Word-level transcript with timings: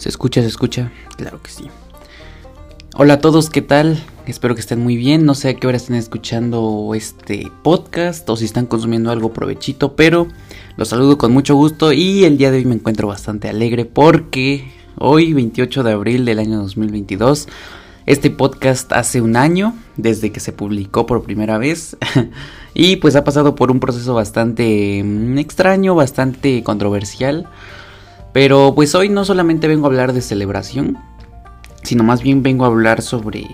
¿Se 0.00 0.08
escucha? 0.08 0.40
¿Se 0.40 0.48
escucha? 0.48 0.90
Claro 1.18 1.42
que 1.42 1.50
sí. 1.50 1.64
Hola 2.94 3.14
a 3.14 3.20
todos, 3.20 3.50
¿qué 3.50 3.60
tal? 3.60 4.02
Espero 4.26 4.54
que 4.54 4.62
estén 4.62 4.82
muy 4.82 4.96
bien. 4.96 5.26
No 5.26 5.34
sé 5.34 5.50
a 5.50 5.54
qué 5.54 5.66
hora 5.66 5.76
estén 5.76 5.96
escuchando 5.96 6.92
este 6.94 7.52
podcast 7.62 8.26
o 8.30 8.34
si 8.34 8.46
están 8.46 8.64
consumiendo 8.64 9.10
algo 9.10 9.34
provechito, 9.34 9.96
pero 9.96 10.26
los 10.78 10.88
saludo 10.88 11.18
con 11.18 11.34
mucho 11.34 11.54
gusto 11.54 11.92
y 11.92 12.24
el 12.24 12.38
día 12.38 12.50
de 12.50 12.56
hoy 12.56 12.64
me 12.64 12.76
encuentro 12.76 13.08
bastante 13.08 13.50
alegre 13.50 13.84
porque 13.84 14.72
hoy, 14.96 15.34
28 15.34 15.82
de 15.82 15.92
abril 15.92 16.24
del 16.24 16.38
año 16.38 16.56
2022, 16.62 17.46
este 18.06 18.30
podcast 18.30 18.94
hace 18.94 19.20
un 19.20 19.36
año 19.36 19.74
desde 19.98 20.32
que 20.32 20.40
se 20.40 20.54
publicó 20.54 21.04
por 21.04 21.24
primera 21.24 21.58
vez 21.58 21.98
y 22.72 22.96
pues 22.96 23.16
ha 23.16 23.24
pasado 23.24 23.54
por 23.54 23.70
un 23.70 23.80
proceso 23.80 24.14
bastante 24.14 25.02
mm, 25.04 25.36
extraño, 25.36 25.94
bastante 25.94 26.62
controversial. 26.62 27.50
Pero 28.32 28.72
pues 28.74 28.94
hoy 28.94 29.08
no 29.08 29.24
solamente 29.24 29.68
vengo 29.68 29.86
a 29.86 29.90
hablar 29.90 30.12
de 30.12 30.20
celebración, 30.20 30.98
sino 31.82 32.04
más 32.04 32.22
bien 32.22 32.42
vengo 32.42 32.64
a 32.64 32.68
hablar 32.68 33.02
sobre 33.02 33.46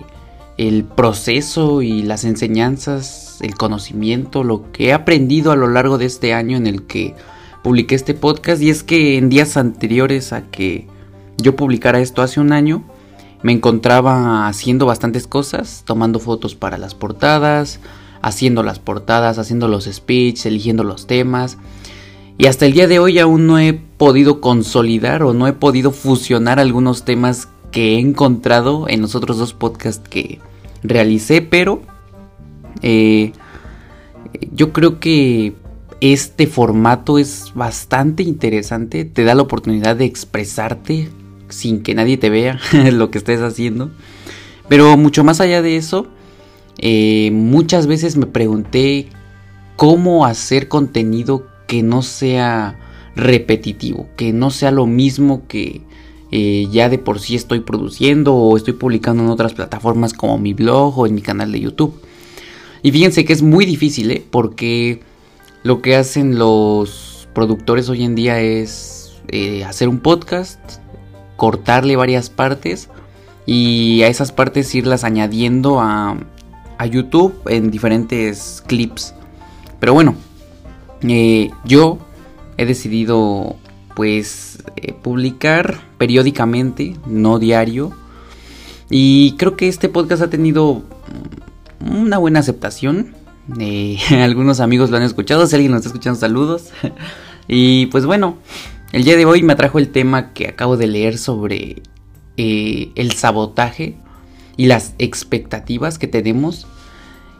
el 0.58 0.84
proceso 0.84 1.82
y 1.82 2.02
las 2.02 2.24
enseñanzas, 2.24 3.38
el 3.40 3.54
conocimiento, 3.54 4.42
lo 4.44 4.72
que 4.72 4.88
he 4.88 4.92
aprendido 4.92 5.52
a 5.52 5.56
lo 5.56 5.68
largo 5.68 5.98
de 5.98 6.06
este 6.06 6.32
año 6.34 6.56
en 6.56 6.66
el 6.66 6.86
que 6.86 7.14
publiqué 7.62 7.94
este 7.94 8.14
podcast. 8.14 8.62
Y 8.62 8.70
es 8.70 8.82
que 8.82 9.18
en 9.18 9.28
días 9.28 9.56
anteriores 9.56 10.32
a 10.32 10.42
que 10.50 10.86
yo 11.38 11.56
publicara 11.56 12.00
esto 12.00 12.22
hace 12.22 12.40
un 12.40 12.52
año, 12.52 12.84
me 13.42 13.52
encontraba 13.52 14.48
haciendo 14.48 14.86
bastantes 14.86 15.26
cosas, 15.26 15.82
tomando 15.86 16.18
fotos 16.18 16.54
para 16.54 16.78
las 16.78 16.94
portadas, 16.94 17.80
haciendo 18.22 18.62
las 18.62 18.78
portadas, 18.78 19.38
haciendo 19.38 19.68
los 19.68 19.84
speeches, 19.84 20.46
eligiendo 20.46 20.84
los 20.84 21.06
temas. 21.06 21.58
Y 22.38 22.46
hasta 22.46 22.66
el 22.66 22.72
día 22.72 22.86
de 22.86 22.98
hoy 22.98 23.18
aún 23.18 23.46
no 23.46 23.58
he 23.58 23.72
podido 23.72 24.40
consolidar 24.40 25.22
o 25.22 25.32
no 25.32 25.46
he 25.46 25.54
podido 25.54 25.90
fusionar 25.90 26.60
algunos 26.60 27.04
temas 27.04 27.48
que 27.70 27.94
he 27.94 27.98
encontrado 27.98 28.88
en 28.88 29.00
los 29.00 29.14
otros 29.14 29.38
dos 29.38 29.54
podcasts 29.54 30.06
que 30.08 30.38
realicé, 30.82 31.40
pero 31.40 31.82
eh, 32.82 33.32
yo 34.52 34.72
creo 34.72 35.00
que 35.00 35.54
este 36.00 36.46
formato 36.46 37.18
es 37.18 37.52
bastante 37.54 38.22
interesante, 38.22 39.04
te 39.06 39.24
da 39.24 39.34
la 39.34 39.42
oportunidad 39.42 39.96
de 39.96 40.04
expresarte 40.04 41.08
sin 41.48 41.82
que 41.82 41.94
nadie 41.94 42.18
te 42.18 42.28
vea 42.28 42.60
lo 42.92 43.10
que 43.10 43.18
estés 43.18 43.40
haciendo, 43.40 43.90
pero 44.68 44.96
mucho 44.98 45.24
más 45.24 45.40
allá 45.40 45.62
de 45.62 45.76
eso, 45.76 46.06
eh, 46.78 47.30
muchas 47.32 47.86
veces 47.86 48.16
me 48.16 48.26
pregunté 48.26 49.08
cómo 49.76 50.26
hacer 50.26 50.68
contenido 50.68 51.46
que 51.66 51.82
no 51.82 52.02
sea 52.02 52.78
repetitivo, 53.16 54.08
que 54.16 54.32
no 54.32 54.50
sea 54.50 54.70
lo 54.70 54.86
mismo 54.86 55.42
que 55.48 55.82
eh, 56.30 56.66
ya 56.70 56.88
de 56.88 56.98
por 56.98 57.20
sí 57.20 57.34
estoy 57.36 57.60
produciendo 57.60 58.34
o 58.34 58.56
estoy 58.56 58.74
publicando 58.74 59.22
en 59.22 59.30
otras 59.30 59.54
plataformas 59.54 60.12
como 60.12 60.38
mi 60.38 60.54
blog 60.54 60.98
o 60.98 61.06
en 61.06 61.14
mi 61.14 61.22
canal 61.22 61.52
de 61.52 61.60
YouTube. 61.60 62.00
Y 62.82 62.92
fíjense 62.92 63.24
que 63.24 63.32
es 63.32 63.42
muy 63.42 63.64
difícil, 63.64 64.10
¿eh? 64.10 64.24
porque 64.30 65.00
lo 65.62 65.82
que 65.82 65.96
hacen 65.96 66.38
los 66.38 67.28
productores 67.32 67.88
hoy 67.88 68.04
en 68.04 68.14
día 68.14 68.40
es 68.40 69.14
eh, 69.28 69.64
hacer 69.64 69.88
un 69.88 69.98
podcast, 70.00 70.60
cortarle 71.36 71.96
varias 71.96 72.28
partes 72.28 72.88
y 73.46 74.02
a 74.02 74.08
esas 74.08 74.32
partes 74.32 74.74
irlas 74.74 75.04
añadiendo 75.04 75.80
a, 75.80 76.16
a 76.78 76.86
YouTube 76.86 77.34
en 77.48 77.70
diferentes 77.70 78.62
clips. 78.66 79.14
Pero 79.78 79.94
bueno, 79.94 80.16
eh, 81.10 81.50
yo 81.64 81.98
he 82.56 82.66
decidido 82.66 83.56
pues 83.94 84.58
eh, 84.76 84.92
publicar 84.92 85.80
periódicamente, 85.98 86.96
no 87.06 87.38
diario. 87.38 87.92
Y 88.90 89.34
creo 89.38 89.56
que 89.56 89.68
este 89.68 89.88
podcast 89.88 90.22
ha 90.22 90.30
tenido 90.30 90.82
una 91.80 92.18
buena 92.18 92.40
aceptación. 92.40 93.14
Eh, 93.58 93.98
algunos 94.22 94.60
amigos 94.60 94.90
lo 94.90 94.96
han 94.96 95.02
escuchado, 95.02 95.46
si 95.46 95.56
alguien 95.56 95.72
lo 95.72 95.78
está 95.78 95.88
escuchando, 95.88 96.18
saludos. 96.18 96.70
y 97.48 97.86
pues 97.86 98.06
bueno, 98.06 98.38
el 98.92 99.04
día 99.04 99.16
de 99.16 99.24
hoy 99.24 99.42
me 99.42 99.54
atrajo 99.54 99.78
el 99.78 99.88
tema 99.88 100.32
que 100.32 100.48
acabo 100.48 100.76
de 100.76 100.86
leer 100.86 101.18
sobre 101.18 101.82
el 102.38 103.12
sabotaje 103.12 103.96
y 104.58 104.66
las 104.66 104.94
expectativas 104.98 105.98
que 105.98 106.06
tenemos. 106.06 106.66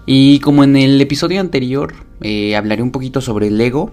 Y 0.07 0.39
como 0.39 0.63
en 0.63 0.77
el 0.77 1.01
episodio 1.01 1.41
anterior 1.41 1.95
eh, 2.21 2.55
hablaré 2.55 2.83
un 2.83 2.93
poquito 2.93 3.21
sobre 3.21 3.49
el 3.49 3.61
ego, 3.61 3.91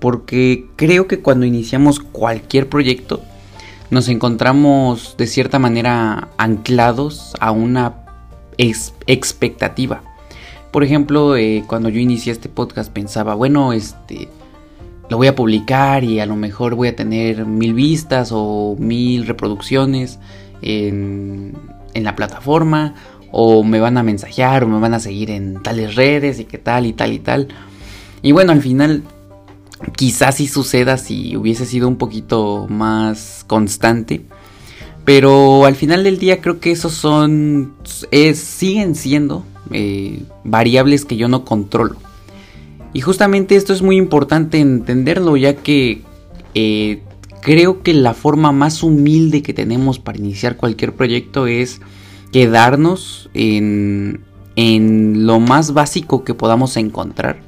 porque 0.00 0.66
creo 0.76 1.06
que 1.06 1.20
cuando 1.20 1.46
iniciamos 1.46 2.00
cualquier 2.00 2.68
proyecto 2.68 3.22
nos 3.90 4.08
encontramos 4.08 5.16
de 5.18 5.26
cierta 5.26 5.58
manera 5.58 6.28
anclados 6.36 7.34
a 7.40 7.52
una 7.52 7.94
expectativa. 8.56 10.02
Por 10.70 10.82
ejemplo, 10.82 11.36
eh, 11.36 11.64
cuando 11.66 11.90
yo 11.90 12.00
inicié 12.00 12.32
este 12.32 12.48
podcast 12.48 12.90
pensaba, 12.90 13.34
bueno, 13.34 13.72
este, 13.74 14.28
lo 15.10 15.18
voy 15.18 15.26
a 15.26 15.36
publicar 15.36 16.04
y 16.04 16.20
a 16.20 16.26
lo 16.26 16.36
mejor 16.36 16.74
voy 16.74 16.88
a 16.88 16.96
tener 16.96 17.44
mil 17.44 17.74
vistas 17.74 18.30
o 18.32 18.76
mil 18.78 19.26
reproducciones 19.26 20.18
en, 20.62 21.54
en 21.92 22.04
la 22.04 22.16
plataforma 22.16 22.94
o 23.32 23.64
me 23.64 23.80
van 23.80 23.96
a 23.98 24.02
mensajear 24.02 24.62
o 24.62 24.68
me 24.68 24.78
van 24.78 24.94
a 24.94 25.00
seguir 25.00 25.30
en 25.30 25.60
tales 25.62 25.96
redes 25.96 26.38
y 26.38 26.44
qué 26.44 26.58
tal 26.58 26.86
y 26.86 26.92
tal 26.92 27.12
y 27.12 27.18
tal. 27.18 27.48
Y 28.20 28.32
bueno, 28.32 28.52
al 28.52 28.62
final 28.62 29.02
quizás 29.96 30.36
sí 30.36 30.46
suceda 30.46 30.98
si 30.98 31.36
hubiese 31.36 31.66
sido 31.66 31.88
un 31.88 31.96
poquito 31.96 32.66
más 32.68 33.44
constante. 33.48 34.20
Pero 35.04 35.64
al 35.64 35.74
final 35.74 36.04
del 36.04 36.18
día 36.18 36.40
creo 36.40 36.60
que 36.60 36.70
esos 36.70 36.92
son, 36.92 37.74
siguen 38.34 38.94
siendo 38.94 39.44
eh, 39.72 40.22
variables 40.44 41.04
que 41.04 41.16
yo 41.16 41.26
no 41.26 41.44
controlo. 41.44 41.96
Y 42.92 43.00
justamente 43.00 43.56
esto 43.56 43.72
es 43.72 43.82
muy 43.82 43.96
importante 43.96 44.60
entenderlo 44.60 45.36
ya 45.36 45.56
que 45.56 46.02
eh, 46.54 47.00
creo 47.40 47.82
que 47.82 47.94
la 47.94 48.12
forma 48.12 48.52
más 48.52 48.82
humilde 48.82 49.42
que 49.42 49.54
tenemos 49.54 49.98
para 49.98 50.18
iniciar 50.18 50.56
cualquier 50.56 50.92
proyecto 50.92 51.46
es 51.46 51.80
quedarnos 52.32 53.30
en, 53.34 54.24
lo 55.26 55.38
más 55.38 55.74
básico 55.74 56.24
que 56.24 56.34
podamos 56.34 56.76
encontrar. 56.76 57.40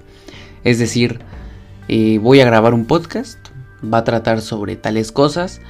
Es 0.62 0.78
decir, 0.78 1.21
eh, 1.89 2.19
voy 2.19 2.41
a 2.41 2.47
grabar 2.47 2.75
un 2.75 2.84
podcast, 2.84 3.39
va 3.83 3.99
a 3.99 4.05
tratar 4.05 4.41
sobre 4.41 4.77
tales 4.77 5.12
cosas 5.12 5.61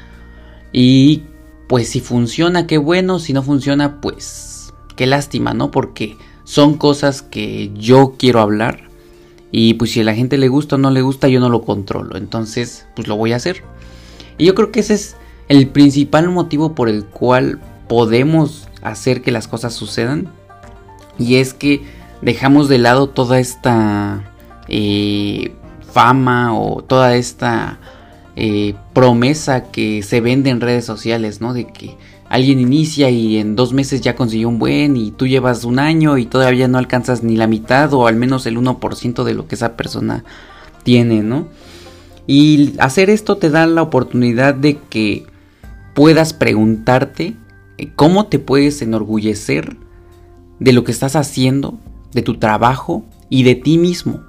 y 0.72 1.22
pues 1.68 1.88
si 1.88 2.00
funciona, 2.00 2.66
qué 2.66 2.78
bueno, 2.78 3.18
si 3.18 3.32
no 3.32 3.42
funciona, 3.42 4.00
pues 4.00 4.72
qué 4.96 5.06
lástima, 5.06 5.54
¿no? 5.54 5.70
Porque 5.70 6.16
son 6.44 6.76
cosas 6.76 7.22
que 7.22 7.72
yo 7.74 8.14
quiero 8.18 8.40
hablar 8.40 8.88
y 9.50 9.74
pues 9.74 9.92
si 9.92 10.00
a 10.00 10.04
la 10.04 10.14
gente 10.14 10.36
le 10.36 10.48
gusta 10.48 10.74
o 10.76 10.78
no 10.78 10.90
le 10.90 11.02
gusta, 11.02 11.28
yo 11.28 11.40
no 11.40 11.48
lo 11.48 11.62
controlo, 11.62 12.16
entonces 12.16 12.86
pues 12.94 13.08
lo 13.08 13.16
voy 13.16 13.32
a 13.32 13.36
hacer. 13.36 13.62
Y 14.36 14.46
yo 14.46 14.54
creo 14.54 14.72
que 14.72 14.80
ese 14.80 14.94
es 14.94 15.16
el 15.48 15.68
principal 15.68 16.28
motivo 16.30 16.74
por 16.74 16.88
el 16.88 17.04
cual 17.04 17.60
podemos 17.88 18.68
hacer 18.84 19.22
que 19.22 19.32
las 19.32 19.48
cosas 19.48 19.74
sucedan. 19.74 20.28
Y 21.18 21.36
es 21.36 21.54
que 21.54 21.82
dejamos 22.22 22.68
de 22.68 22.78
lado 22.78 23.08
toda 23.08 23.40
esta 23.40 24.32
eh, 24.68 25.52
fama 25.92 26.58
o 26.58 26.82
toda 26.82 27.16
esta 27.16 27.78
eh, 28.36 28.74
promesa 28.92 29.64
que 29.64 30.02
se 30.02 30.20
vende 30.20 30.50
en 30.50 30.60
redes 30.60 30.84
sociales, 30.84 31.40
¿no? 31.40 31.54
De 31.54 31.66
que 31.66 31.96
alguien 32.28 32.58
inicia 32.58 33.10
y 33.10 33.38
en 33.38 33.54
dos 33.54 33.72
meses 33.72 34.00
ya 34.00 34.16
consiguió 34.16 34.48
un 34.48 34.58
buen 34.58 34.96
y 34.96 35.12
tú 35.12 35.26
llevas 35.26 35.64
un 35.64 35.78
año 35.78 36.18
y 36.18 36.26
todavía 36.26 36.66
no 36.66 36.78
alcanzas 36.78 37.22
ni 37.22 37.36
la 37.36 37.46
mitad 37.46 37.92
o 37.94 38.06
al 38.06 38.16
menos 38.16 38.46
el 38.46 38.58
1% 38.58 39.24
de 39.24 39.34
lo 39.34 39.46
que 39.46 39.54
esa 39.54 39.76
persona 39.76 40.24
tiene, 40.82 41.22
¿no? 41.22 41.48
Y 42.26 42.74
hacer 42.80 43.10
esto 43.10 43.36
te 43.36 43.50
da 43.50 43.66
la 43.66 43.82
oportunidad 43.82 44.54
de 44.54 44.78
que 44.88 45.26
puedas 45.94 46.32
preguntarte 46.32 47.36
¿Cómo 47.96 48.26
te 48.26 48.38
puedes 48.38 48.80
enorgullecer 48.82 49.76
de 50.60 50.72
lo 50.72 50.84
que 50.84 50.92
estás 50.92 51.16
haciendo, 51.16 51.78
de 52.12 52.22
tu 52.22 52.38
trabajo 52.38 53.04
y 53.28 53.42
de 53.42 53.54
ti 53.54 53.78
mismo? 53.78 54.20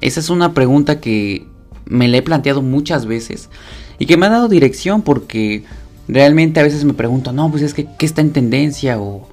Esa 0.00 0.20
es 0.20 0.28
una 0.28 0.52
pregunta 0.52 1.00
que 1.00 1.46
me 1.86 2.08
la 2.08 2.18
he 2.18 2.22
planteado 2.22 2.62
muchas 2.62 3.06
veces 3.06 3.50
y 3.98 4.06
que 4.06 4.16
me 4.16 4.26
ha 4.26 4.30
dado 4.30 4.48
dirección 4.48 5.02
porque 5.02 5.64
realmente 6.08 6.60
a 6.60 6.62
veces 6.62 6.84
me 6.84 6.94
pregunto, 6.94 7.32
no, 7.32 7.50
pues 7.50 7.62
es 7.62 7.74
que 7.74 7.86
¿qué 7.98 8.06
está 8.06 8.20
en 8.20 8.32
tendencia? 8.32 9.00
O, 9.00 9.28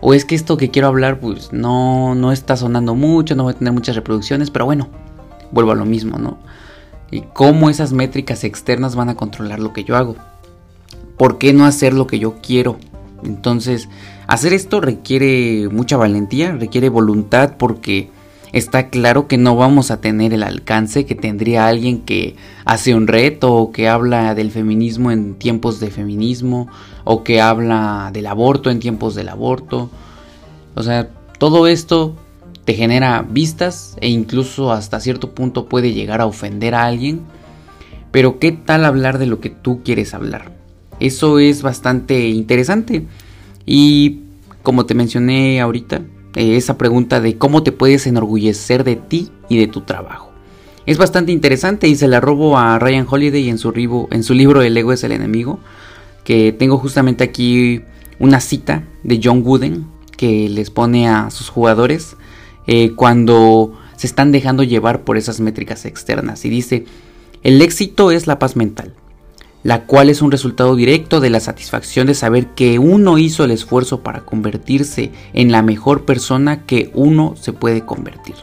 o 0.00 0.14
es 0.14 0.24
que 0.24 0.34
esto 0.34 0.56
que 0.56 0.70
quiero 0.70 0.88
hablar 0.88 1.20
pues 1.20 1.52
no, 1.52 2.14
no 2.14 2.32
está 2.32 2.56
sonando 2.56 2.94
mucho, 2.94 3.34
no 3.34 3.44
voy 3.44 3.54
a 3.54 3.58
tener 3.58 3.72
muchas 3.72 3.96
reproducciones, 3.96 4.50
pero 4.50 4.64
bueno, 4.64 4.88
vuelvo 5.52 5.72
a 5.72 5.76
lo 5.76 5.84
mismo, 5.84 6.18
¿no? 6.18 6.38
Y 7.10 7.22
cómo 7.32 7.70
esas 7.70 7.92
métricas 7.92 8.44
externas 8.44 8.96
van 8.96 9.08
a 9.08 9.14
controlar 9.14 9.60
lo 9.60 9.72
que 9.72 9.84
yo 9.84 9.96
hago. 9.96 10.16
¿Por 11.16 11.38
qué 11.38 11.52
no 11.52 11.64
hacer 11.64 11.94
lo 11.94 12.06
que 12.06 12.18
yo 12.18 12.36
quiero? 12.42 12.78
Entonces, 13.24 13.88
hacer 14.26 14.52
esto 14.52 14.80
requiere 14.80 15.68
mucha 15.70 15.96
valentía, 15.96 16.52
requiere 16.52 16.88
voluntad 16.88 17.54
porque 17.58 18.10
está 18.52 18.88
claro 18.88 19.26
que 19.26 19.36
no 19.36 19.56
vamos 19.56 19.90
a 19.90 20.00
tener 20.00 20.32
el 20.32 20.44
alcance 20.44 21.06
que 21.06 21.16
tendría 21.16 21.66
alguien 21.66 22.02
que 22.02 22.36
hace 22.64 22.94
un 22.94 23.08
reto 23.08 23.52
o 23.52 23.72
que 23.72 23.88
habla 23.88 24.34
del 24.36 24.52
feminismo 24.52 25.10
en 25.10 25.34
tiempos 25.34 25.80
de 25.80 25.90
feminismo 25.90 26.68
o 27.02 27.24
que 27.24 27.40
habla 27.40 28.10
del 28.12 28.26
aborto 28.26 28.70
en 28.70 28.78
tiempos 28.78 29.16
del 29.16 29.28
aborto. 29.28 29.90
O 30.76 30.82
sea, 30.84 31.08
todo 31.38 31.66
esto 31.66 32.14
te 32.64 32.74
genera 32.74 33.26
vistas 33.28 33.96
e 34.00 34.08
incluso 34.08 34.72
hasta 34.72 35.00
cierto 35.00 35.34
punto 35.34 35.66
puede 35.66 35.92
llegar 35.92 36.20
a 36.20 36.26
ofender 36.26 36.74
a 36.76 36.84
alguien. 36.84 37.22
Pero 38.12 38.38
¿qué 38.38 38.52
tal 38.52 38.84
hablar 38.84 39.18
de 39.18 39.26
lo 39.26 39.40
que 39.40 39.50
tú 39.50 39.82
quieres 39.82 40.14
hablar? 40.14 40.53
Eso 41.00 41.38
es 41.38 41.62
bastante 41.62 42.28
interesante. 42.28 43.06
Y 43.66 44.20
como 44.62 44.86
te 44.86 44.94
mencioné 44.94 45.60
ahorita, 45.60 46.02
eh, 46.34 46.56
esa 46.56 46.78
pregunta 46.78 47.20
de 47.20 47.36
cómo 47.36 47.62
te 47.62 47.72
puedes 47.72 48.06
enorgullecer 48.06 48.84
de 48.84 48.96
ti 48.96 49.30
y 49.48 49.58
de 49.58 49.66
tu 49.66 49.82
trabajo. 49.82 50.30
Es 50.86 50.98
bastante 50.98 51.32
interesante 51.32 51.88
y 51.88 51.96
se 51.96 52.08
la 52.08 52.20
robo 52.20 52.58
a 52.58 52.78
Ryan 52.78 53.06
Holiday 53.08 53.48
en 53.48 53.58
su, 53.58 54.08
en 54.10 54.22
su 54.22 54.34
libro 54.34 54.62
El 54.62 54.76
ego 54.76 54.92
es 54.92 55.02
el 55.04 55.12
enemigo, 55.12 55.58
que 56.24 56.52
tengo 56.52 56.78
justamente 56.78 57.24
aquí 57.24 57.82
una 58.18 58.40
cita 58.40 58.84
de 59.02 59.20
John 59.22 59.42
Wooden 59.44 59.86
que 60.16 60.48
les 60.48 60.70
pone 60.70 61.08
a 61.08 61.30
sus 61.30 61.48
jugadores 61.48 62.16
eh, 62.66 62.92
cuando 62.96 63.78
se 63.96 64.06
están 64.06 64.32
dejando 64.32 64.62
llevar 64.62 65.04
por 65.04 65.16
esas 65.16 65.40
métricas 65.40 65.84
externas 65.86 66.44
y 66.44 66.50
dice, 66.50 66.84
el 67.42 67.60
éxito 67.62 68.10
es 68.10 68.26
la 68.26 68.38
paz 68.38 68.56
mental 68.56 68.94
la 69.64 69.86
cual 69.86 70.10
es 70.10 70.22
un 70.22 70.30
resultado 70.30 70.76
directo 70.76 71.20
de 71.20 71.30
la 71.30 71.40
satisfacción 71.40 72.06
de 72.06 72.14
saber 72.14 72.48
que 72.48 72.78
uno 72.78 73.18
hizo 73.18 73.44
el 73.44 73.50
esfuerzo 73.50 74.02
para 74.02 74.20
convertirse 74.20 75.10
en 75.32 75.50
la 75.50 75.62
mejor 75.62 76.04
persona 76.04 76.64
que 76.64 76.90
uno 76.94 77.34
se 77.40 77.54
puede 77.54 77.84
convertir. 77.84 78.34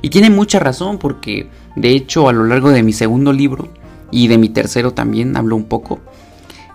Y 0.00 0.10
tiene 0.10 0.30
mucha 0.30 0.60
razón 0.60 0.98
porque, 0.98 1.48
de 1.74 1.90
hecho, 1.90 2.28
a 2.28 2.32
lo 2.32 2.44
largo 2.44 2.70
de 2.70 2.84
mi 2.84 2.92
segundo 2.92 3.32
libro 3.32 3.68
y 4.12 4.28
de 4.28 4.38
mi 4.38 4.48
tercero 4.48 4.92
también 4.92 5.36
hablo 5.36 5.56
un 5.56 5.64
poco, 5.64 5.98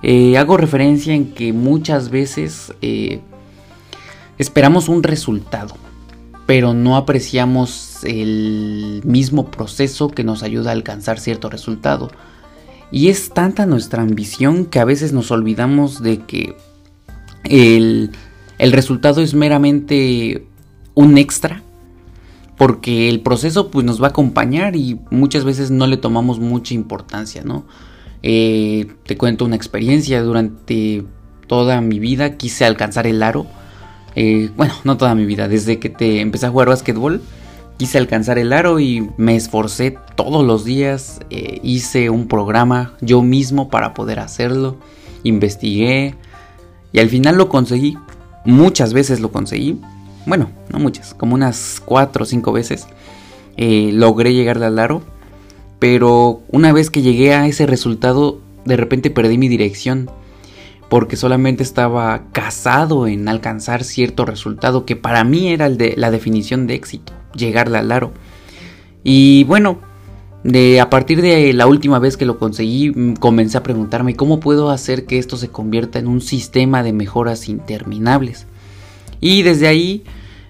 eh, 0.04 0.38
hago 0.38 0.58
referencia 0.58 1.14
en 1.14 1.34
que 1.34 1.54
muchas 1.54 2.10
veces 2.10 2.74
eh, 2.82 3.22
esperamos 4.38 4.90
un 4.90 5.04
resultado, 5.04 5.76
pero 6.46 6.74
no 6.74 6.98
apreciamos 6.98 8.04
el 8.04 9.02
mismo 9.06 9.52
proceso 9.52 10.10
que 10.10 10.26
nos 10.26 10.44
ayuda 10.44 10.72
a 10.72 10.74
alcanzar 10.74 11.18
cierto 11.20 11.50
resultado. 11.50 12.12
Y 12.92 13.10
es 13.10 13.30
tanta 13.30 13.66
nuestra 13.66 14.02
ambición 14.02 14.66
que 14.66 14.80
a 14.80 14.86
veces 14.86 15.14
nos 15.14 15.32
olvidamos 15.32 16.02
de 16.02 16.20
que 16.20 16.56
el, 17.44 18.12
resultado 18.60 19.22
es 19.22 19.34
meramente 19.34 20.46
un 20.96 21.18
extra. 21.18 21.64
Porque 22.58 23.08
el 23.08 23.22
proceso 23.22 23.72
pues 23.72 23.86
nos 23.86 24.02
va 24.02 24.08
a 24.08 24.10
acompañar 24.10 24.76
y 24.76 25.00
muchas 25.12 25.46
veces 25.46 25.72
no 25.72 25.88
le 25.88 25.96
tomamos 25.96 26.40
mucha 26.40 26.74
importancia, 26.74 27.42
¿no? 27.46 27.66
Eh, 28.22 28.88
te 29.06 29.16
cuento 29.16 29.46
una 29.46 29.56
experiencia 29.56 30.22
durante 30.22 31.06
toda 31.48 31.80
mi 31.80 32.00
vida 32.00 32.36
quise 32.36 32.66
alcanzar 32.66 33.08
el 33.08 33.24
aro. 33.24 33.46
Eh, 34.16 34.50
bueno, 34.58 34.74
no 34.84 34.98
toda 34.98 35.16
mi 35.16 35.26
vida, 35.26 35.48
desde 35.48 35.80
que 35.80 35.90
te 35.90 36.20
empecé 36.20 36.48
a 36.48 36.50
jugar 36.50 36.68
básquetbol 36.68 37.22
quise 37.80 37.98
alcanzar 37.98 38.38
el 38.38 38.52
aro 38.52 38.82
y 38.82 39.10
me 39.16 39.38
esforcé 39.38 39.98
todos 40.16 40.46
los 40.46 40.66
días, 40.66 41.22
eh, 41.30 41.62
hice 41.64 42.10
un 42.10 42.28
programa 42.28 42.94
yo 43.00 43.22
mismo 43.22 43.70
para 43.70 43.94
poder 43.94 44.20
hacerlo, 44.20 44.76
investigué 45.24 46.16
y 46.92 47.00
al 47.00 47.08
final 47.08 47.38
lo 47.38 47.48
conseguí, 47.48 47.98
muchas 48.44 48.92
veces 48.92 49.22
lo 49.22 49.32
conseguí, 49.32 49.80
bueno, 50.26 50.50
no 50.70 50.80
muchas, 50.80 51.14
como 51.14 51.36
unas 51.36 51.82
4 51.86 52.24
o 52.24 52.26
5 52.26 52.52
veces 52.52 52.86
eh, 53.56 53.92
logré 53.94 54.34
llegar 54.34 54.62
al 54.62 54.78
aro, 54.78 55.02
pero 55.80 56.42
una 56.50 56.74
vez 56.74 56.90
que 56.90 57.02
llegué 57.02 57.34
a 57.34 57.48
ese 57.48 57.66
resultado 57.66 58.42
de 58.66 58.76
repente 58.76 59.10
perdí 59.10 59.38
mi 59.38 59.48
dirección 59.48 60.12
porque 60.90 61.16
solamente 61.16 61.64
estaba 61.64 62.24
casado 62.34 63.08
en 63.08 63.30
alcanzar 63.30 63.86
cierto 63.86 64.26
resultado 64.26 64.86
que 64.86 64.98
para 64.98 65.24
mí 65.24 65.48
era 65.48 65.70
la 65.70 66.12
definición 66.12 66.68
de 66.68 66.74
éxito 66.74 67.14
llegarle 67.34 67.78
al 67.78 67.92
aro. 67.92 68.12
Y 69.04 69.44
bueno, 69.46 69.80
de, 70.44 70.80
a 70.80 70.90
partir 70.90 71.22
de 71.22 71.54
la 71.54 71.68
última 71.68 72.00
vez 72.00 72.18
que 72.18 72.26
lo 72.26 72.40
conseguí, 72.40 72.92
mm, 72.92 73.14
comencé 73.16 73.58
a 73.58 73.64
preguntarme 73.64 74.16
cómo 74.16 74.40
puedo 74.40 74.70
hacer 74.70 75.06
que 75.06 75.18
esto 75.18 75.38
se 75.38 75.50
convierta 75.50 76.00
en 76.00 76.08
un 76.08 76.22
sistema 76.22 76.84
de 76.84 76.94
mejoras 76.94 77.50
interminables. 77.50 78.46
Y 79.20 79.42
desde 79.42 79.68
ahí, 79.68 80.04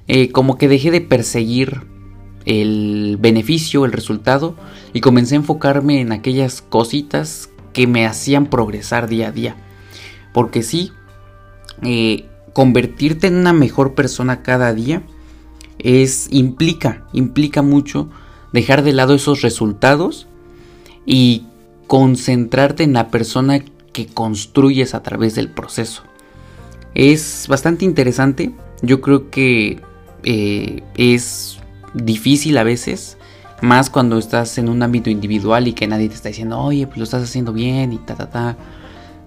eh, 0.08 0.32
como 0.32 0.58
que 0.58 0.68
dejé 0.68 0.92
de 0.92 1.02
perseguir 1.02 1.82
el 2.46 3.18
beneficio, 3.20 3.86
el 3.86 3.92
resultado, 3.92 4.56
y 4.94 5.02
comencé 5.02 5.36
a 5.36 5.38
enfocarme 5.38 6.02
en 6.02 6.12
aquellas 6.12 6.62
cositas 6.62 7.50
que 7.74 7.88
me 7.88 8.06
hacían 8.06 8.48
progresar 8.48 9.08
día 9.08 9.30
a 9.30 9.32
día. 9.32 9.56
Porque 10.34 10.64
sí, 10.64 10.92
eh, 11.84 12.26
convertirte 12.54 13.28
en 13.28 13.36
una 13.36 13.54
mejor 13.54 13.94
persona 13.96 14.42
cada 14.42 14.74
día 14.74 15.04
es 15.80 16.28
implica, 16.32 17.04
implica 17.14 17.62
mucho 17.62 18.10
dejar 18.54 18.84
de 18.84 18.94
lado 18.94 19.16
esos 19.16 19.42
resultados 19.42 20.28
y 21.06 21.46
concentrarte 21.88 22.84
en 22.84 22.94
la 22.94 23.08
persona 23.10 23.64
que 23.94 24.08
construyes 24.08 24.94
a 24.94 25.02
través 25.02 25.36
del 25.36 25.50
proceso. 25.50 26.04
Es 26.94 27.48
bastante 27.48 27.86
interesante, 27.86 28.52
yo 28.82 29.02
creo 29.02 29.30
que 29.30 29.82
eh, 30.24 30.84
es 30.96 31.60
difícil 31.94 32.58
a 32.58 32.64
veces, 32.64 33.18
más 33.62 33.90
cuando 33.90 34.18
estás 34.18 34.58
en 34.58 34.70
un 34.70 34.84
ámbito 34.84 35.10
individual 35.10 35.68
y 35.68 35.74
que 35.74 35.88
nadie 35.88 36.10
te 36.10 36.16
está 36.16 36.30
diciendo, 36.30 36.60
oye, 36.60 36.88
pues 36.88 36.98
lo 36.98 37.04
estás 37.04 37.24
haciendo 37.24 37.54
bien 37.54 37.94
y 37.94 37.98
ta, 37.98 38.16
ta, 38.16 38.30
ta, 38.30 38.58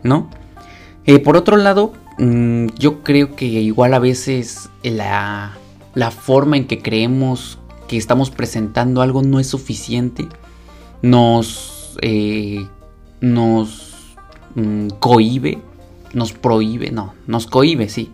¿no? 0.02 0.31
Eh, 1.05 1.19
por 1.19 1.37
otro 1.37 1.56
lado, 1.56 1.93
mm, 2.19 2.69
yo 2.78 3.02
creo 3.02 3.34
que 3.34 3.46
igual 3.46 3.94
a 3.94 3.98
veces 3.98 4.70
la 4.82 5.56
la 5.94 6.11
forma 6.11 6.56
en 6.56 6.67
que 6.67 6.81
creemos 6.81 7.59
que 7.89 7.97
estamos 7.97 8.31
presentando 8.31 9.03
algo 9.03 9.23
no 9.23 9.39
es 9.39 9.49
suficiente, 9.49 10.29
nos, 11.03 11.99
eh, 12.00 12.67
nos 13.21 14.17
mm, 14.55 14.89
cohibe, 14.99 15.59
nos 16.15 16.33
prohíbe, 16.33 16.91
no, 16.91 17.15
nos 17.27 17.47
cohibe, 17.47 17.89
sí, 17.89 18.11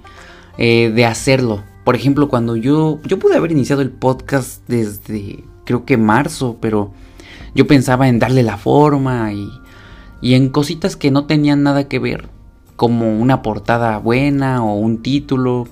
eh, 0.57 0.91
de 0.95 1.07
hacerlo. 1.07 1.63
Por 1.85 1.95
ejemplo, 1.97 2.29
cuando 2.29 2.57
yo, 2.57 2.99
yo 3.05 3.19
pude 3.19 3.37
haber 3.37 3.53
iniciado 3.53 3.83
el 3.83 3.91
podcast 3.91 4.63
desde 4.69 5.45
creo 5.65 5.85
que 5.85 5.97
marzo, 5.97 6.57
pero 6.61 6.93
yo 7.55 7.67
pensaba 7.67 8.09
en 8.09 8.19
darle 8.19 8.43
la 8.43 8.57
forma 8.57 9.33
y, 9.33 9.49
y 10.21 10.35
en 10.35 10.49
cositas 10.49 10.97
que 10.97 11.11
no 11.11 11.27
tenían 11.27 11.63
nada 11.63 11.89
que 11.89 11.99
ver, 11.99 12.29
como 12.77 13.19
una 13.19 13.43
portada 13.43 13.99
buena 13.99 14.65
o 14.65 14.75
un 14.77 15.03
título, 15.03 15.69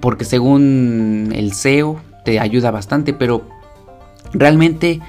porque 0.00 0.24
según 0.24 1.32
el 1.34 1.52
SEO 1.52 2.00
te 2.24 2.40
ayuda 2.40 2.70
bastante, 2.70 3.12
pero 3.12 3.44
realmente 4.32 5.00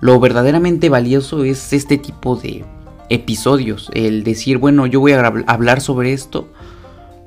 lo 0.00 0.18
verdaderamente 0.20 0.88
valioso 0.88 1.44
es 1.44 1.72
este 1.72 1.98
tipo 1.98 2.36
de 2.36 2.64
episodios, 3.08 3.90
el 3.94 4.24
decir, 4.24 4.58
bueno, 4.58 4.86
yo 4.86 5.00
voy 5.00 5.12
a 5.12 5.26
hablar 5.46 5.80
sobre 5.80 6.12
esto, 6.12 6.48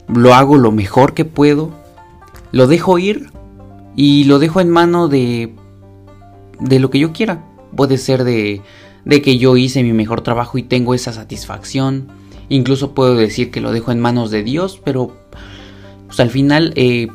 lo 0.07 0.33
hago 0.33 0.57
lo 0.57 0.71
mejor 0.71 1.13
que 1.13 1.25
puedo, 1.25 1.71
lo 2.51 2.67
dejo 2.67 2.97
ir 2.97 3.29
y 3.95 4.25
lo 4.25 4.39
dejo 4.39 4.61
en 4.61 4.69
mano 4.69 5.07
de 5.07 5.53
de 6.59 6.79
lo 6.79 6.89
que 6.89 6.99
yo 6.99 7.11
quiera. 7.11 7.43
Puede 7.75 7.97
ser 7.97 8.23
de 8.23 8.61
de 9.03 9.21
que 9.21 9.37
yo 9.37 9.55
hice 9.55 9.83
mi 9.83 9.93
mejor 9.93 10.21
trabajo 10.21 10.57
y 10.57 10.63
tengo 10.63 10.93
esa 10.93 11.13
satisfacción. 11.13 12.07
Incluso 12.49 12.93
puedo 12.93 13.15
decir 13.15 13.51
que 13.51 13.61
lo 13.61 13.71
dejo 13.71 13.91
en 13.91 13.99
manos 13.99 14.31
de 14.31 14.43
Dios, 14.43 14.81
pero 14.83 15.15
pues 16.07 16.19
al 16.19 16.29
final 16.29 16.73
eh, 16.75 17.07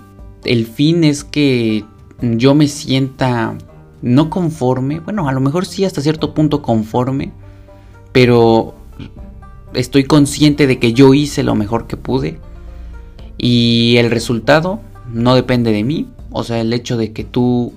el 0.45 0.67
fin 0.67 1.05
es 1.05 1.25
que 1.25 1.85
yo 2.21 2.55
me 2.55 2.69
sienta 2.69 3.57
no 4.03 4.31
conforme, 4.31 5.01
bueno, 5.01 5.29
a 5.29 5.33
lo 5.33 5.41
mejor 5.41 5.67
sí 5.67 5.85
hasta 5.85 6.01
cierto 6.01 6.35
punto 6.35 6.63
conforme, 6.63 7.33
pero 8.13 8.75
estoy 9.75 10.05
consciente 10.05 10.67
de 10.67 10.79
que 10.79 10.93
yo 10.93 11.15
hice 11.15 11.43
lo 11.43 11.55
mejor 11.55 11.87
que 11.87 11.97
pude 11.97 12.39
y 13.39 13.97
el 13.99 14.11
resultado 14.11 14.81
no 15.13 15.35
depende 15.35 15.73
de 15.73 15.85
mí, 15.85 16.09
o 16.31 16.45
sea, 16.45 16.61
el 16.61 16.73
hecho 16.73 16.97
de 16.97 17.13
que 17.13 17.25
tú 17.25 17.73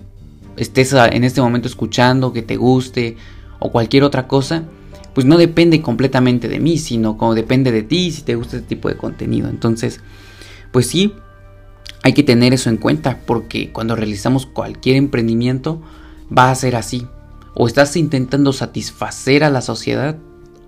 estés 0.57 0.93
en 0.93 1.23
este 1.23 1.41
momento 1.41 1.67
escuchando, 1.67 2.33
que 2.33 2.41
te 2.41 2.57
guste 2.57 3.17
o 3.59 3.71
cualquier 3.71 4.03
otra 4.03 4.27
cosa, 4.27 4.63
pues 5.13 5.25
no 5.25 5.37
depende 5.37 5.81
completamente 5.81 6.47
de 6.47 6.59
mí, 6.59 6.77
sino 6.77 7.17
como 7.17 7.35
depende 7.35 7.71
de 7.71 7.83
ti 7.83 8.11
si 8.11 8.23
te 8.23 8.35
gusta 8.35 8.57
este 8.57 8.67
tipo 8.67 8.89
de 8.89 8.97
contenido. 8.97 9.49
Entonces, 9.49 10.01
pues 10.73 10.87
sí, 10.87 11.13
hay 12.01 12.13
que 12.13 12.23
tener 12.23 12.53
eso 12.53 12.69
en 12.69 12.77
cuenta 12.77 13.19
porque 13.25 13.71
cuando 13.71 13.95
realizamos 13.95 14.45
cualquier 14.45 14.97
emprendimiento 14.97 15.81
va 16.35 16.51
a 16.51 16.55
ser 16.55 16.75
así. 16.75 17.07
O 17.53 17.67
estás 17.67 17.95
intentando 17.95 18.51
satisfacer 18.51 19.43
a 19.43 19.51
la 19.51 19.61
sociedad 19.61 20.17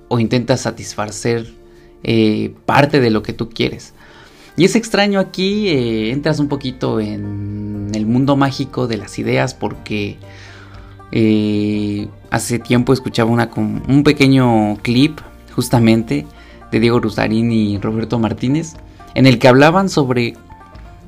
o 0.08 0.20
intentas 0.20 0.62
satisfacer 0.62 1.52
eh, 2.04 2.54
parte 2.68 3.02
de 3.02 3.10
lo 3.10 3.24
que 3.24 3.34
tú 3.34 3.50
quieres. 3.50 3.94
Y 4.56 4.64
es 4.64 4.76
extraño 4.76 5.20
aquí, 5.20 5.68
eh, 5.70 6.12
entras 6.12 6.40
un 6.40 6.48
poquito 6.48 7.00
en 7.00 7.90
el 7.94 8.06
mundo 8.06 8.36
mágico 8.38 8.88
de 8.88 8.98
las 8.98 9.18
ideas 9.18 9.56
porque 9.56 10.18
eh, 11.12 12.08
hace 12.30 12.60
tiempo 12.60 12.94
escuchaba 12.94 13.32
una, 13.32 13.50
un 13.56 14.04
pequeño 14.04 14.78
clip 14.84 15.20
justamente 15.54 16.28
de 16.72 16.80
Diego 16.80 17.00
Rusarín 17.00 17.52
y 17.52 17.80
Roberto 17.80 18.20
Martínez 18.20 18.76
en 19.16 19.26
el 19.26 19.40
que 19.40 19.48
hablaban 19.48 19.90
sobre 19.90 20.36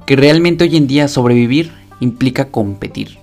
que 0.05 0.15
realmente 0.15 0.63
hoy 0.63 0.77
en 0.77 0.87
día 0.87 1.07
sobrevivir 1.07 1.73
implica 1.99 2.49
competir. 2.49 3.19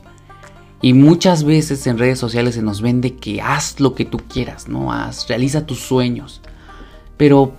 Y 0.83 0.93
muchas 0.93 1.45
veces 1.45 1.87
en 1.87 1.99
redes 1.99 2.19
sociales 2.19 2.57
se 2.57 2.63
nos 2.63 2.83
vende 2.83 3.15
que 3.15 3.41
haz 3.41 3.81
lo 3.81 3.95
que 3.95 4.05
tú 4.05 4.19
quieras, 4.19 4.69
¿no? 4.69 4.93
Haz, 4.93 5.27
realiza 5.29 5.67
tus 5.67 5.81
sueños. 5.81 6.43
Pero 7.17 7.55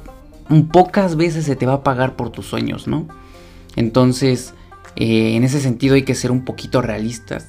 pocas 0.72 1.15
veces 1.15 1.46
se 1.46 1.55
te 1.55 1.65
va 1.65 1.74
a 1.74 1.84
pagar 1.84 2.15
por 2.15 2.29
tus 2.29 2.46
sueños, 2.46 2.88
¿no? 2.88 3.08
Entonces, 3.75 4.53
eh, 4.96 5.36
en 5.36 5.44
ese 5.44 5.60
sentido 5.60 5.96
hay 5.96 6.03
que 6.03 6.13
ser 6.13 6.29
un 6.29 6.46
poquito 6.46 6.84
realistas. 6.84 7.48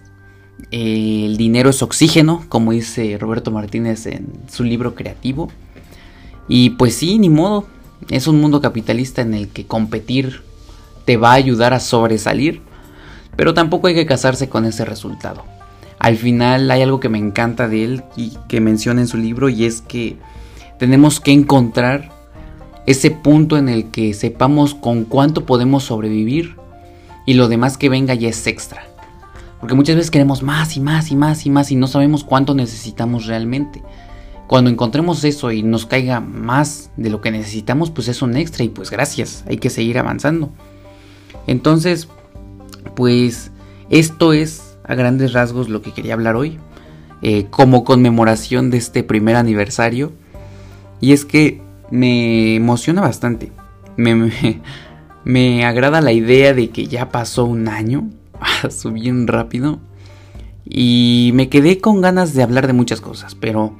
Eh, 0.70 1.26
el 1.26 1.36
dinero 1.36 1.68
es 1.68 1.82
oxígeno, 1.82 2.46
como 2.48 2.72
dice 2.72 3.18
Roberto 3.18 3.50
Martínez 3.50 4.06
en 4.06 4.28
su 4.50 4.64
libro 4.64 4.94
creativo. 4.94 5.50
Y 6.48 6.70
pues 6.70 6.94
sí, 6.94 7.18
ni 7.18 7.28
modo. 7.28 7.66
Es 8.10 8.26
un 8.26 8.40
mundo 8.40 8.60
capitalista 8.60 9.22
en 9.22 9.34
el 9.34 9.48
que 9.48 9.66
competir 9.66 10.42
te 11.04 11.16
va 11.16 11.30
a 11.30 11.34
ayudar 11.34 11.72
a 11.72 11.80
sobresalir. 11.80 12.62
Pero 13.36 13.54
tampoco 13.54 13.86
hay 13.86 13.94
que 13.94 14.06
casarse 14.06 14.48
con 14.48 14.64
ese 14.64 14.84
resultado. 14.84 15.44
Al 15.98 16.16
final 16.16 16.70
hay 16.70 16.82
algo 16.82 17.00
que 17.00 17.08
me 17.08 17.18
encanta 17.18 17.68
de 17.68 17.84
él 17.84 18.04
y 18.16 18.32
que 18.48 18.60
menciona 18.60 19.00
en 19.00 19.08
su 19.08 19.16
libro 19.16 19.48
y 19.48 19.64
es 19.64 19.80
que 19.80 20.16
tenemos 20.78 21.20
que 21.20 21.32
encontrar 21.32 22.10
ese 22.86 23.10
punto 23.10 23.56
en 23.56 23.68
el 23.68 23.90
que 23.90 24.14
sepamos 24.14 24.74
con 24.74 25.04
cuánto 25.04 25.44
podemos 25.44 25.84
sobrevivir 25.84 26.56
y 27.24 27.34
lo 27.34 27.48
demás 27.48 27.76
que 27.76 27.88
venga 27.88 28.14
ya 28.14 28.28
es 28.28 28.46
extra. 28.46 28.84
Porque 29.58 29.74
muchas 29.74 29.96
veces 29.96 30.10
queremos 30.10 30.42
más 30.42 30.76
y 30.76 30.80
más 30.80 31.10
y 31.10 31.16
más 31.16 31.46
y 31.46 31.50
más 31.50 31.70
y 31.72 31.76
no 31.76 31.86
sabemos 31.86 32.24
cuánto 32.24 32.54
necesitamos 32.54 33.26
realmente. 33.26 33.82
Cuando 34.46 34.70
encontremos 34.70 35.24
eso 35.24 35.50
y 35.50 35.62
nos 35.62 35.86
caiga 35.86 36.20
más 36.20 36.90
de 36.96 37.10
lo 37.10 37.20
que 37.20 37.32
necesitamos, 37.32 37.90
pues 37.90 38.08
es 38.08 38.22
un 38.22 38.36
extra 38.36 38.64
y 38.64 38.68
pues 38.68 38.90
gracias, 38.90 39.44
hay 39.48 39.56
que 39.56 39.70
seguir 39.70 39.98
avanzando. 39.98 40.50
Entonces, 41.46 42.08
pues 42.94 43.50
esto 43.90 44.32
es 44.32 44.78
a 44.84 44.94
grandes 44.94 45.32
rasgos 45.32 45.68
lo 45.68 45.82
que 45.82 45.92
quería 45.92 46.14
hablar 46.14 46.36
hoy, 46.36 46.58
eh, 47.22 47.46
como 47.50 47.84
conmemoración 47.84 48.70
de 48.70 48.78
este 48.78 49.02
primer 49.02 49.36
aniversario. 49.36 50.12
Y 51.00 51.12
es 51.12 51.24
que 51.24 51.60
me 51.90 52.54
emociona 52.54 53.00
bastante. 53.00 53.52
Me, 53.96 54.30
me, 55.24 55.64
agrada 55.66 56.00
la 56.00 56.12
idea 56.12 56.54
de 56.54 56.70
que 56.70 56.86
ya 56.86 57.10
pasó 57.10 57.44
un 57.44 57.68
año. 57.68 58.08
Bien 58.92 59.26
rápido. 59.26 59.80
Y 60.64 61.30
me 61.34 61.48
quedé 61.48 61.80
con 61.80 62.00
ganas 62.00 62.34
de 62.34 62.42
hablar 62.42 62.66
de 62.66 62.72
muchas 62.72 63.00
cosas. 63.00 63.34
Pero 63.34 63.76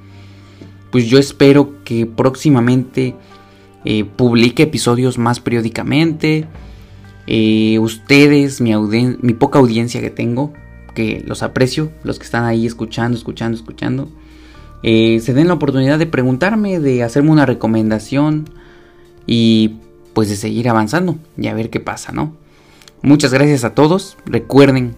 pues 0.96 1.08
yo 1.08 1.18
espero 1.18 1.84
que 1.84 2.06
próximamente 2.06 3.14
eh, 3.84 4.04
publique 4.04 4.62
episodios 4.62 5.18
más 5.18 5.40
periódicamente. 5.40 6.46
Eh, 7.26 7.78
ustedes, 7.80 8.62
mi, 8.62 8.74
mi 8.74 9.34
poca 9.34 9.58
audiencia 9.58 10.00
que 10.00 10.08
tengo, 10.08 10.54
que 10.94 11.22
los 11.26 11.42
aprecio, 11.42 11.92
los 12.02 12.18
que 12.18 12.24
están 12.24 12.44
ahí 12.44 12.64
escuchando, 12.64 13.18
escuchando, 13.18 13.58
escuchando 13.58 14.08
eh, 14.82 15.20
se 15.20 15.34
den 15.34 15.48
la 15.48 15.52
oportunidad 15.52 15.98
de 15.98 16.06
preguntarme, 16.06 16.80
de 16.80 17.02
hacerme 17.02 17.30
una 17.30 17.44
recomendación 17.44 18.48
y 19.26 19.76
pues 20.14 20.30
de 20.30 20.36
seguir 20.36 20.66
avanzando 20.70 21.16
y 21.36 21.48
a 21.48 21.52
ver 21.52 21.68
qué 21.68 21.78
pasa, 21.78 22.10
¿no? 22.10 22.32
Muchas 23.02 23.34
gracias 23.34 23.64
a 23.64 23.74
todos. 23.74 24.16
Recuerden, 24.24 24.94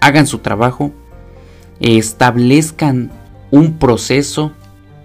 hagan 0.00 0.26
su 0.26 0.38
trabajo, 0.38 0.94
establezcan 1.78 3.12
un 3.50 3.78
proceso 3.78 4.52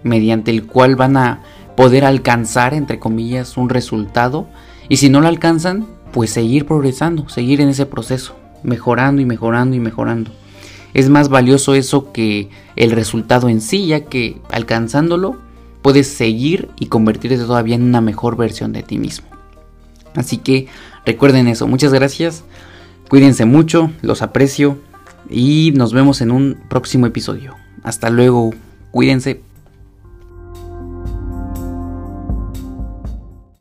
mediante 0.08 0.52
el 0.52 0.66
cual 0.66 0.96
van 0.96 1.18
a 1.18 1.42
poder 1.76 2.06
alcanzar, 2.06 2.74
entre 2.74 3.00
comillas, 3.00 3.58
un 3.58 3.70
resultado. 3.70 4.48
Y 4.90 4.98
si 4.98 5.10
no 5.10 5.22
lo 5.22 5.28
alcanzan, 5.28 5.86
pues 6.12 6.32
seguir 6.32 6.66
progresando, 6.66 7.30
seguir 7.30 7.62
en 7.62 7.70
ese 7.70 7.86
proceso, 7.86 8.36
mejorando 8.64 9.22
y 9.22 9.26
mejorando 9.26 9.76
y 9.76 9.80
mejorando 9.80 10.32
es 10.98 11.10
más 11.10 11.30
valioso 11.30 11.76
eso 11.76 12.12
que 12.12 12.50
el 12.76 12.90
resultado 12.90 13.50
en 13.50 13.62
sí, 13.62 13.86
ya 13.86 14.06
que 14.06 14.42
alcanzándolo 14.50 15.38
puedes 15.84 16.08
seguir 16.08 16.70
y 16.80 16.88
convertirte 16.88 17.38
todavía 17.38 17.76
en 17.76 17.84
una 17.84 18.02
mejor 18.02 18.36
versión 18.36 18.74
de 18.74 18.82
ti 18.82 18.98
mismo. 18.98 19.28
Así 20.16 20.38
que 20.38 20.68
recuerden 21.06 21.48
eso, 21.48 21.68
muchas 21.68 21.94
gracias, 21.94 22.44
cuídense 23.10 23.46
mucho, 23.46 23.92
los 24.02 24.24
aprecio 24.24 24.80
y 25.30 25.72
nos 25.76 25.94
vemos 25.94 26.22
en 26.22 26.32
un 26.32 26.58
próximo 26.68 27.06
episodio. 27.06 27.54
Hasta 27.84 28.10
luego, 28.10 28.56
cuídense. 28.90 29.47